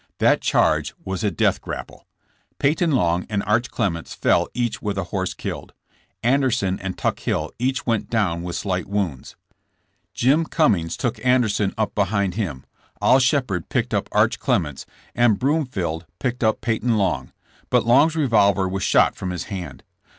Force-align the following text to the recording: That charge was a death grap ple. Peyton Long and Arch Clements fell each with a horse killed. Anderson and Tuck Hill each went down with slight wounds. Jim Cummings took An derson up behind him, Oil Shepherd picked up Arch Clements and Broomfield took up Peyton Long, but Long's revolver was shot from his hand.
That 0.17 0.41
charge 0.41 0.95
was 1.05 1.23
a 1.23 1.29
death 1.29 1.61
grap 1.61 1.85
ple. 1.89 2.07
Peyton 2.57 2.89
Long 2.91 3.27
and 3.29 3.43
Arch 3.43 3.69
Clements 3.69 4.15
fell 4.15 4.47
each 4.55 4.81
with 4.81 4.97
a 4.97 5.03
horse 5.13 5.35
killed. 5.35 5.73
Anderson 6.23 6.79
and 6.79 6.97
Tuck 6.97 7.19
Hill 7.19 7.51
each 7.59 7.85
went 7.85 8.09
down 8.09 8.41
with 8.41 8.55
slight 8.55 8.87
wounds. 8.87 9.35
Jim 10.11 10.45
Cummings 10.45 10.97
took 10.97 11.23
An 11.23 11.43
derson 11.43 11.75
up 11.77 11.93
behind 11.93 12.33
him, 12.33 12.65
Oil 13.03 13.19
Shepherd 13.19 13.69
picked 13.69 13.93
up 13.93 14.09
Arch 14.11 14.39
Clements 14.39 14.87
and 15.13 15.37
Broomfield 15.37 16.07
took 16.19 16.41
up 16.41 16.61
Peyton 16.61 16.97
Long, 16.97 17.31
but 17.69 17.85
Long's 17.85 18.15
revolver 18.15 18.67
was 18.67 18.81
shot 18.81 19.15
from 19.15 19.29
his 19.29 19.45
hand. 19.53 19.83